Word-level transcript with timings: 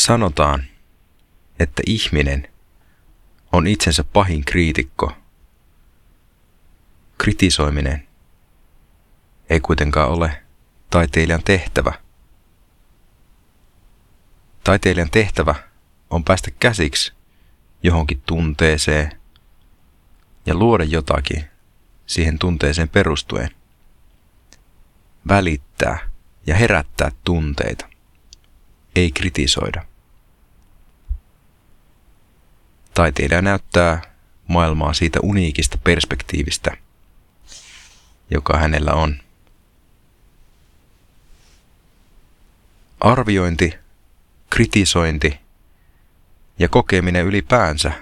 Sanotaan, 0.00 0.64
että 1.58 1.82
ihminen 1.86 2.48
on 3.52 3.66
itsensä 3.66 4.04
pahin 4.04 4.44
kriitikko. 4.44 5.12
Kritisoiminen 7.18 8.08
ei 9.50 9.60
kuitenkaan 9.60 10.10
ole 10.10 10.42
taiteilijan 10.90 11.42
tehtävä. 11.44 11.92
Taiteilijan 14.64 15.10
tehtävä 15.10 15.54
on 16.10 16.24
päästä 16.24 16.50
käsiksi 16.50 17.12
johonkin 17.82 18.22
tunteeseen 18.26 19.20
ja 20.46 20.54
luoda 20.54 20.84
jotakin 20.84 21.44
siihen 22.06 22.38
tunteeseen 22.38 22.88
perustuen. 22.88 23.50
Välittää 25.28 26.10
ja 26.46 26.54
herättää 26.54 27.10
tunteita, 27.24 27.89
ei 28.96 29.12
kritisoida. 29.12 29.84
Taiteilija 32.94 33.42
näyttää 33.42 34.02
maailmaa 34.48 34.92
siitä 34.92 35.20
uniikista 35.22 35.78
perspektiivistä, 35.84 36.76
joka 38.30 38.58
hänellä 38.58 38.92
on. 38.92 39.20
Arviointi, 43.00 43.74
kritisointi 44.50 45.40
ja 46.58 46.68
kokeminen 46.68 47.26
ylipäänsä 47.26 47.92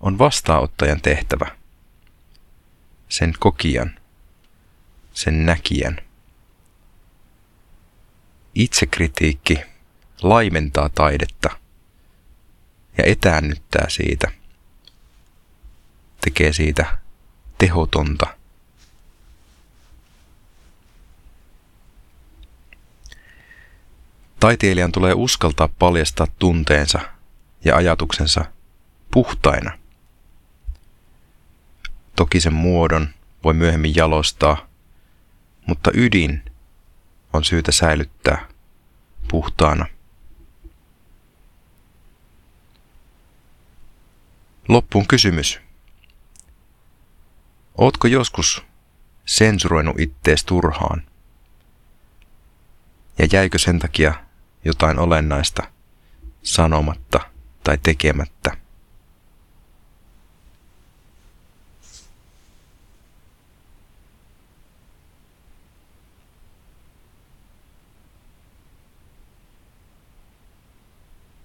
on 0.00 0.18
vastaanottajan 0.18 1.00
tehtävä. 1.00 1.56
Sen 3.08 3.32
kokijan, 3.38 3.98
sen 5.12 5.46
näkijän. 5.46 6.00
Itsekritiikki 8.54 9.60
laimentaa 10.22 10.88
taidetta 10.88 11.50
ja 12.98 13.04
etäännyttää 13.04 13.86
siitä. 13.88 14.30
Tekee 16.20 16.52
siitä 16.52 16.98
tehotonta. 17.58 18.36
Taiteilijan 24.40 24.92
tulee 24.92 25.14
uskaltaa 25.14 25.68
paljastaa 25.68 26.26
tunteensa 26.38 27.00
ja 27.64 27.76
ajatuksensa 27.76 28.44
puhtaina. 29.10 29.78
Toki 32.16 32.40
sen 32.40 32.54
muodon 32.54 33.08
voi 33.44 33.54
myöhemmin 33.54 33.96
jalostaa, 33.96 34.68
mutta 35.66 35.90
ydin 35.94 36.42
on 37.34 37.44
syytä 37.44 37.72
säilyttää 37.72 38.48
puhtaana. 39.30 39.86
Loppuun 44.68 45.06
kysymys. 45.06 45.60
Ootko 47.78 48.08
joskus 48.08 48.64
sensuroinut 49.26 50.00
ittees 50.00 50.44
turhaan? 50.44 51.02
Ja 53.18 53.28
jäikö 53.32 53.58
sen 53.58 53.78
takia 53.78 54.14
jotain 54.64 54.98
olennaista 54.98 55.62
sanomatta 56.42 57.20
tai 57.64 57.78
tekemättä? 57.82 58.63